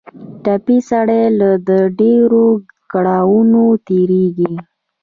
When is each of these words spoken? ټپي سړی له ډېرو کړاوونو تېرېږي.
ټپي 0.43 0.77
سړی 0.89 1.23
له 1.39 1.49
ډېرو 1.99 2.45
کړاوونو 2.91 3.63
تېرېږي. 3.87 4.53